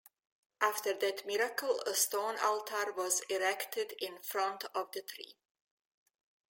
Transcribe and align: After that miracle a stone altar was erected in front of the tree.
After 0.61 0.95
that 0.97 1.27
miracle 1.27 1.79
a 1.81 1.93
stone 1.93 2.35
altar 2.39 2.91
was 2.91 3.19
erected 3.29 3.91
in 3.99 4.17
front 4.23 4.63
of 4.73 4.91
the 4.93 5.03
tree. 5.03 5.35